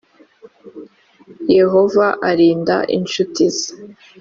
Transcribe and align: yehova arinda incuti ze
yehova 1.57 2.05
arinda 2.29 2.77
incuti 2.95 3.43
ze 3.55 3.69